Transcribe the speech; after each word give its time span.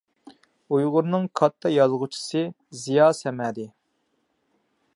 ئۇيغۇرنىڭ 0.75 1.27
كاتتا 1.41 1.71
يازغۇچىسى 1.73 2.43
زىيا 2.85 3.11
سەمەدى. 3.19 3.67